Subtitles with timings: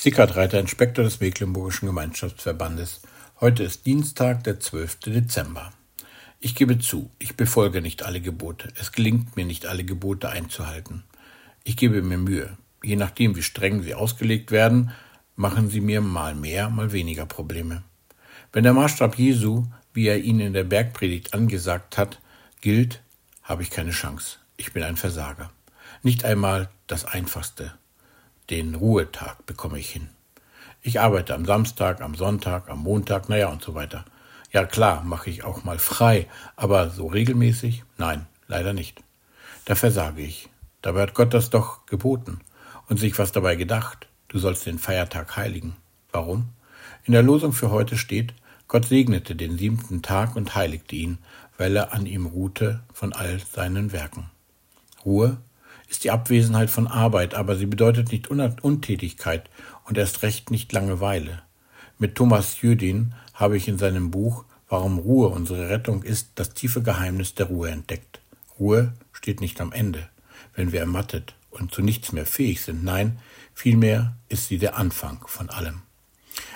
[0.00, 3.00] Sickert Reiter, Inspektor des Mecklenburgischen Gemeinschaftsverbandes.
[3.40, 5.00] Heute ist Dienstag, der 12.
[5.00, 5.72] Dezember.
[6.38, 8.68] Ich gebe zu, ich befolge nicht alle Gebote.
[8.76, 11.02] Es gelingt mir nicht, alle Gebote einzuhalten.
[11.64, 12.56] Ich gebe mir Mühe.
[12.80, 14.92] Je nachdem, wie streng sie ausgelegt werden,
[15.34, 17.82] machen sie mir mal mehr, mal weniger Probleme.
[18.52, 22.20] Wenn der Maßstab Jesu, wie er ihn in der Bergpredigt angesagt hat,
[22.60, 23.02] gilt,
[23.42, 24.36] habe ich keine Chance.
[24.58, 25.50] Ich bin ein Versager.
[26.04, 27.72] Nicht einmal das Einfachste,
[28.50, 30.08] den Ruhetag bekomme ich hin.
[30.82, 34.04] Ich arbeite am Samstag, am Sonntag, am Montag, naja und so weiter.
[34.52, 37.84] Ja klar, mache ich auch mal frei, aber so regelmäßig?
[37.98, 39.02] Nein, leider nicht.
[39.64, 40.48] Da versage ich.
[40.80, 42.40] Dabei hat Gott das doch geboten
[42.88, 44.08] und sich was dabei gedacht.
[44.28, 45.76] Du sollst den Feiertag heiligen.
[46.12, 46.48] Warum?
[47.04, 48.32] In der Losung für heute steht,
[48.68, 51.18] Gott segnete den siebten Tag und heiligte ihn,
[51.56, 54.30] weil er an ihm ruhte von all seinen Werken.
[55.04, 55.38] Ruhe
[55.88, 59.48] ist die Abwesenheit von Arbeit, aber sie bedeutet nicht Untätigkeit
[59.84, 61.42] und erst recht nicht Langeweile.
[61.98, 66.82] Mit Thomas Jüdin habe ich in seinem Buch Warum Ruhe unsere Rettung ist, das tiefe
[66.82, 68.20] Geheimnis der Ruhe entdeckt.
[68.60, 70.10] Ruhe steht nicht am Ende,
[70.54, 72.84] wenn wir ermattet und zu nichts mehr fähig sind.
[72.84, 73.18] Nein,
[73.54, 75.82] vielmehr ist sie der Anfang von allem.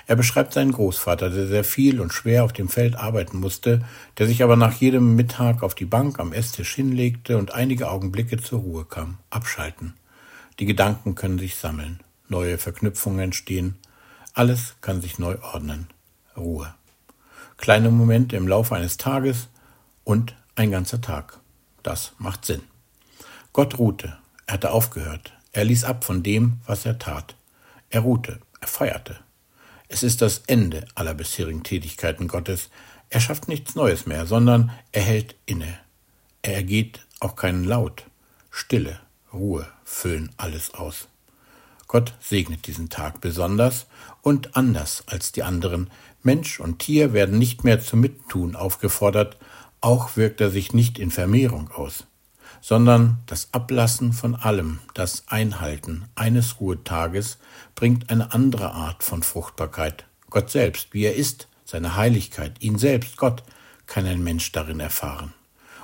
[0.07, 3.85] Er beschreibt seinen Großvater, der sehr viel und schwer auf dem Feld arbeiten musste,
[4.19, 8.39] der sich aber nach jedem Mittag auf die Bank am Esstisch hinlegte und einige Augenblicke
[8.39, 9.19] zur Ruhe kam.
[9.31, 9.95] Abschalten.
[10.59, 13.77] Die Gedanken können sich sammeln, neue Verknüpfungen entstehen,
[14.35, 15.89] alles kann sich neu ordnen.
[16.37, 16.75] Ruhe.
[17.57, 19.49] Kleine Momente im Laufe eines Tages
[20.05, 21.39] und ein ganzer Tag.
[21.83, 22.63] Das macht Sinn.
[23.53, 24.17] Gott ruhte,
[24.47, 27.37] er hatte aufgehört, er ließ ab von dem, was er tat.
[27.91, 29.19] Er ruhte, er feierte,
[29.93, 32.71] es ist das Ende aller bisherigen Tätigkeiten Gottes.
[33.11, 35.79] Er schafft nichts Neues mehr, sondern er hält inne.
[36.41, 38.07] Er ergeht auch keinen Laut.
[38.51, 39.01] Stille,
[39.35, 41.09] Ruhe füllen alles aus.
[41.89, 43.87] Gott segnet diesen Tag besonders
[44.23, 45.91] und anders als die anderen.
[46.23, 49.37] Mensch und Tier werden nicht mehr zum Mittun aufgefordert,
[49.83, 52.07] auch wirkt er sich nicht in Vermehrung aus
[52.61, 57.39] sondern das Ablassen von allem, das Einhalten eines Ruhetages
[57.75, 60.05] bringt eine andere Art von Fruchtbarkeit.
[60.31, 63.43] Gott selbst, wie er ist, seine Heiligkeit, ihn selbst, Gott,
[63.87, 65.35] kann ein Mensch darin erfahren.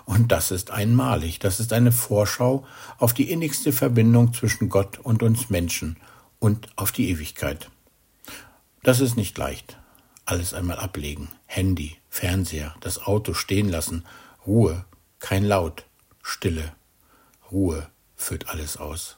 [0.05, 5.23] Und das ist einmalig, das ist eine Vorschau auf die innigste Verbindung zwischen Gott und
[5.23, 5.99] uns Menschen
[6.39, 7.71] und auf die Ewigkeit.
[8.83, 9.79] Das ist nicht leicht.
[10.25, 14.05] Alles einmal ablegen, Handy, Fernseher, das Auto stehen lassen,
[14.47, 14.85] Ruhe,
[15.19, 15.85] kein Laut,
[16.29, 16.73] Stille,
[17.51, 19.17] Ruhe füllt alles aus.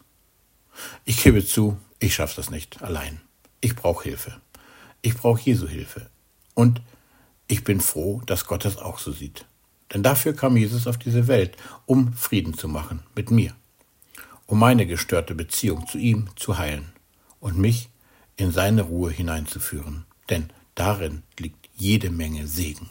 [1.05, 3.21] Ich gebe zu, ich schaffe das nicht allein.
[3.61, 4.41] Ich brauche Hilfe.
[5.03, 6.09] Ich brauche Jesu Hilfe.
[6.55, 6.81] Und
[7.49, 9.45] ich bin froh, dass Gott das auch so sieht.
[9.93, 13.57] Denn dafür kam Jesus auf diese Welt, um Frieden zu machen mit mir,
[14.47, 16.93] um meine gestörte Beziehung zu ihm zu heilen
[17.41, 17.89] und mich
[18.37, 20.07] in seine Ruhe hineinzuführen.
[20.31, 22.89] Denn darin liegt jede Menge Segen.